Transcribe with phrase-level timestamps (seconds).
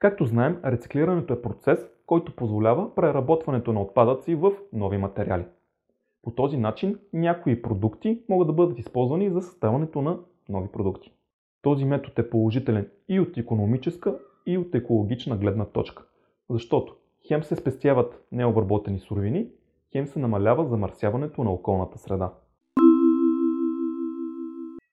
[0.00, 5.44] Както знаем, рециклирането е процес, който позволява преработването на отпадъци в нови материали.
[6.22, 10.18] По този начин някои продукти могат да бъдат използвани за създаването на
[10.48, 11.12] нови продукти.
[11.62, 16.04] Този метод е положителен и от економическа, и от екологична гледна точка,
[16.50, 16.96] защото
[17.28, 19.48] хем се спестяват необработени суровини,
[19.92, 22.32] хем се намалява замърсяването на околната среда.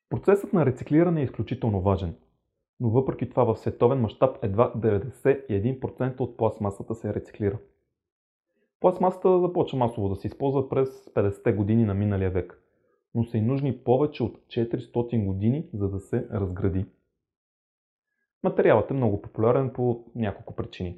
[0.09, 2.15] Процесът на рециклиране е изключително важен,
[2.80, 7.58] но въпреки това в световен мащаб едва 91% от пластмасата се рециклира.
[8.80, 12.62] Пластмасата започва масово да се използва през 50-те години на миналия век,
[13.16, 16.85] но са и нужни повече от 400 години, за да се разгради.
[18.44, 20.98] Материалът е много популярен по няколко причини.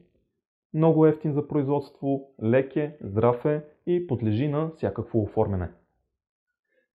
[0.73, 5.69] Много ефтин за производство, лек е, здрав е и подлежи на всякакво оформяне.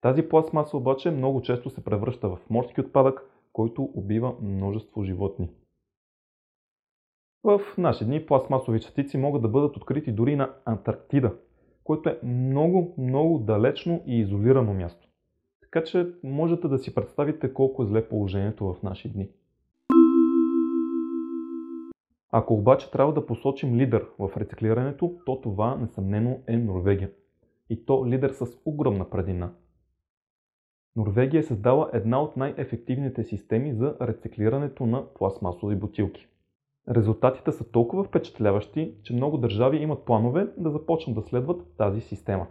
[0.02, 5.50] Тази пластмаса обаче много често се превръща в морски отпадък, който убива множество животни.
[7.44, 11.36] В наши дни пластмасови частици могат да бъдат открити дори на Антарктида,
[11.84, 15.08] което е много, много далечно и изолирано място.
[15.62, 19.30] Така че можете да си представите колко е зле положението в наши дни.
[22.32, 27.12] Ако обаче трябва да посочим лидер в рециклирането, то това несъмнено е Норвегия.
[27.70, 29.54] И то лидер с огромна предина.
[30.96, 36.28] Норвегия е създала една от най-ефективните системи за рециклирането на пластмасови бутилки.
[36.90, 42.48] Резултатите са толкова впечатляващи, че много държави имат планове да започнат да следват тази система.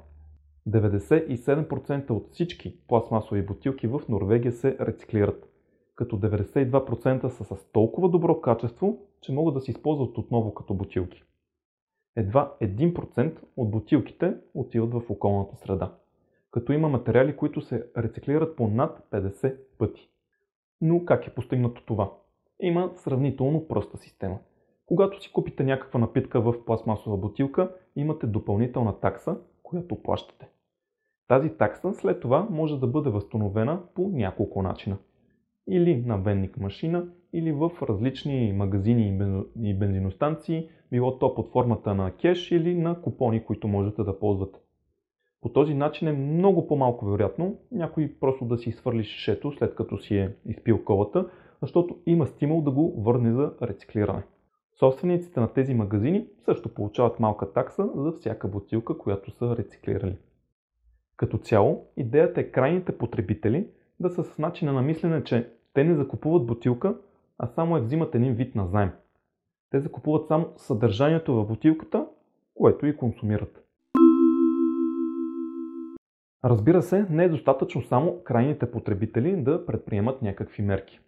[0.69, 5.49] 97% от всички пластмасови бутилки в Норвегия се рециклират,
[5.95, 11.23] като 92% са с толкова добро качество, че могат да се използват отново като бутилки.
[12.17, 15.95] Едва 1% от бутилките отиват в околната среда,
[16.53, 20.11] като има материали, които се рециклират по над 50 пъти.
[20.81, 22.12] Но как е постигнато това?
[22.61, 24.39] Има сравнително проста система.
[24.86, 30.48] Когато си купите някаква напитка в пластмасова бутилка, имате допълнителна такса, която плащате.
[31.28, 34.98] Тази такса след това може да бъде възстановена по няколко начина.
[35.69, 39.19] Или на венник машина, или в различни магазини
[39.62, 44.62] и бензиностанции, било то под формата на кеш или на купони, които можете да ползвате.
[45.42, 49.98] По този начин е много по-малко вероятно някой просто да си свърли шишето след като
[49.98, 51.30] си е изпил колата,
[51.62, 54.22] защото има стимул да го върне за рециклиране.
[54.78, 60.16] Собствениците на тези магазини също получават малка такса за всяка бутилка, която са рециклирали.
[61.16, 63.66] Като цяло, идеята е крайните потребители
[64.00, 66.97] да са с начина на мислене, че те не закупуват бутилка,
[67.38, 68.91] а само я взимат един вид на заем.
[69.70, 72.06] Те закупуват само съдържанието в бутилката,
[72.54, 73.62] което и консумират.
[76.44, 81.00] Разбира се, не е достатъчно само крайните потребители да предприемат някакви мерки.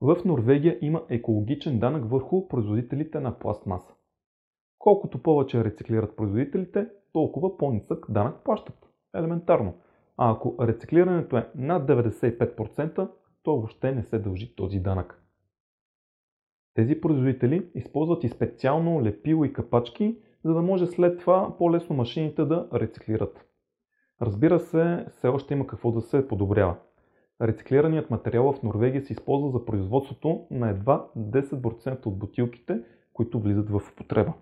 [0.00, 3.94] В Норвегия има екологичен данък върху производителите на пластмаса.
[4.78, 8.88] Колкото повече рециклират производителите, толкова по-нисък данък плащат.
[9.14, 9.74] Елементарно.
[10.16, 13.10] А ако рециклирането е над 95%,
[13.42, 15.22] то въобще не се дължи този данък.
[16.74, 22.44] Тези производители използват и специално лепило и капачки, за да може след това по-лесно машините
[22.44, 23.51] да рециклират.
[24.22, 26.76] Разбира се, все още има какво да се подобрява.
[27.40, 32.80] Рециклираният материал в Норвегия се използва за производството на едва 10% от бутилките,
[33.12, 34.32] които влизат в употреба.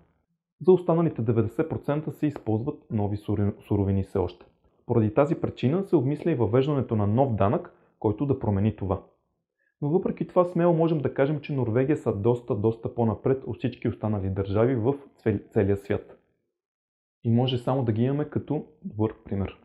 [0.61, 3.17] За останалите 90% се използват нови
[3.61, 4.47] суровини все още.
[4.87, 9.03] Поради тази причина се обмисля и въвеждането на нов данък, който да промени това.
[9.83, 13.89] Но въпреки това смело можем да кажем, че Норвегия са доста, доста по-напред от всички
[13.89, 14.95] останали държави в
[15.51, 16.19] целия свят.
[17.25, 19.59] И може само да ги имаме като добър пример.